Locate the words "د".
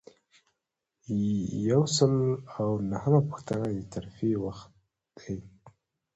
3.75-3.79